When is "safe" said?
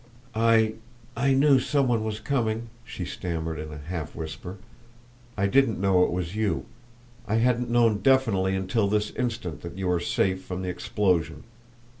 9.99-10.43